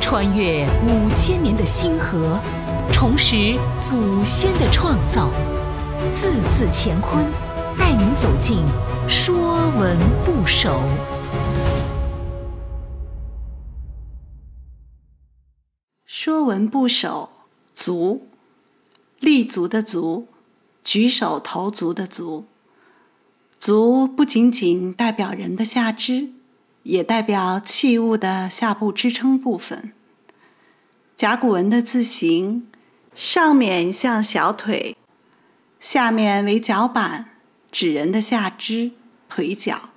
[0.00, 2.38] 穿越五千年的星河，
[2.92, 5.30] 重拾祖先的创造，
[6.14, 7.24] 字字乾坤，
[7.78, 8.58] 带您走进
[9.08, 10.70] 《说文不首》。
[16.06, 17.30] 《说文不首》
[17.74, 18.28] 足，
[19.20, 20.28] 立足的足，
[20.82, 22.44] 举手投足的足。
[23.58, 26.28] 足不仅仅代表人的下肢，
[26.84, 29.92] 也代表器物的下部支撑部分。
[31.16, 32.66] 甲骨文的字形，
[33.14, 34.96] 上面像小腿，
[35.80, 37.30] 下面为脚板，
[37.70, 38.92] 指人的下肢、
[39.28, 39.90] 腿脚。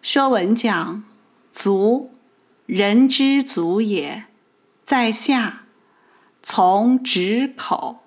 [0.00, 1.04] 说文讲：
[1.52, 2.12] 足，
[2.66, 4.24] 人之足也，
[4.84, 5.64] 在下，
[6.42, 8.04] 从指口，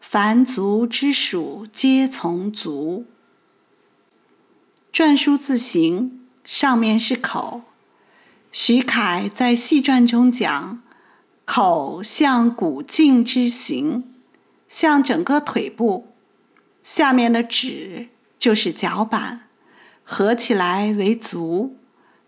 [0.00, 3.04] 凡足之属，皆从足。
[4.92, 7.62] 篆书字形上面是口，
[8.52, 10.80] 徐凯在戏传中讲，
[11.44, 14.04] 口像古镜之形，
[14.68, 16.14] 像整个腿部，
[16.84, 19.48] 下面的指就是脚板，
[20.04, 21.76] 合起来为足，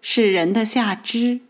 [0.02, 1.40] 是人的下肢。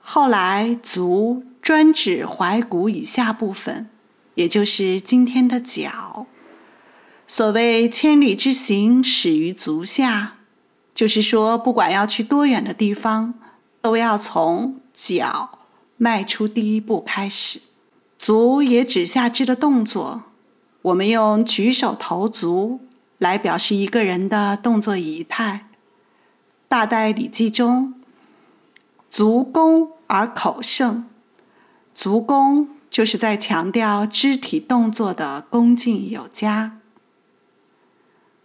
[0.00, 3.88] 后来足专指踝骨以下部分，
[4.34, 6.26] 也就是今天的脚。
[7.28, 10.35] 所谓千里之行，始于足下，
[10.96, 13.34] 就是说，不管要去多远的地方，
[13.82, 15.58] 都要从脚
[15.98, 17.60] 迈出第一步开始。
[18.18, 20.22] 足也指下肢的动作，
[20.80, 22.80] 我们用举手投足
[23.18, 25.68] 来表示一个人的动作仪态。
[26.66, 27.92] 大代礼记中，
[29.10, 31.04] 足恭而口盛，
[31.94, 36.78] 足恭就是在强调肢体动作的恭敬有加。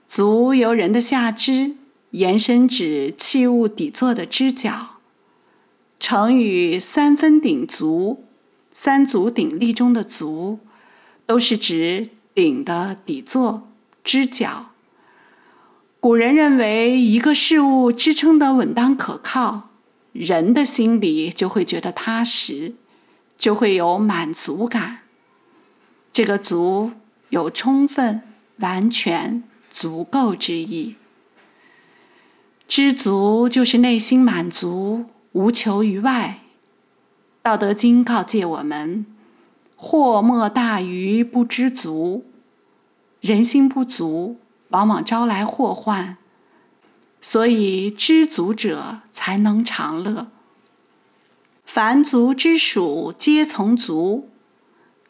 [0.06, 1.78] 足由人的下肢
[2.12, 4.98] 延伸指器物底座的支脚。
[6.00, 8.24] 成语“三分鼎足
[8.72, 10.60] ”“三足鼎立”中的“足”，
[11.26, 13.70] 都是指鼎的底座、
[14.04, 14.72] 支脚。
[16.00, 19.70] 古人认为，一个事物支撑得稳当可靠，
[20.14, 22.74] 人的心里就会觉得踏实，
[23.38, 25.00] 就会有满足感。
[26.12, 26.92] 这个“足”
[27.30, 28.22] 有充分、
[28.58, 29.44] 完全。
[29.74, 30.96] 足够之意，
[32.74, 36.40] 知足就是内心满足，无求于外。
[37.42, 39.06] 道德经告诫我们：
[39.76, 42.24] 祸莫大于不知足。
[43.20, 44.38] 人心不足，
[44.70, 46.16] 往往招来祸患。
[47.20, 50.28] 所以知足者才能长乐。
[51.66, 54.30] 凡足之属，皆从足。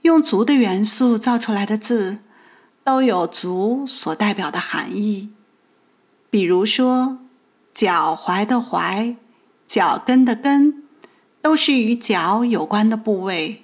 [0.01, 2.21] 用足的元素造出来的字。
[2.83, 5.29] 都有足所代表的含义，
[6.31, 7.19] 比如说
[7.73, 9.15] 脚踝的踝、
[9.67, 10.83] 脚跟的跟，
[11.41, 13.63] 都是与脚有关的部位；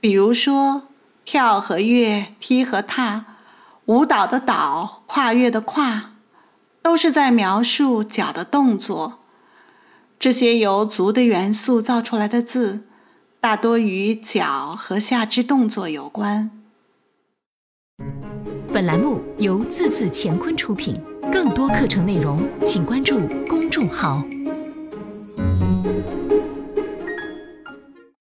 [0.00, 0.88] 比如说
[1.24, 3.24] 跳和跃、踢和踏、
[3.86, 6.12] 舞蹈的蹈、跨越的跨，
[6.82, 9.20] 都是在描述脚的动作。
[10.18, 12.84] 这些由足的元素造出来的字，
[13.40, 16.50] 大多与脚和下肢动作有关。
[18.72, 21.00] 本栏目由字字乾坤出品，
[21.30, 24.24] 更多课程内容请关注公众号。